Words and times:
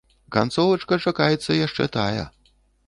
Канцовачка 0.35 0.99
чакаецца 1.05 1.59
яшчэ 1.65 1.91
тая. 1.99 2.23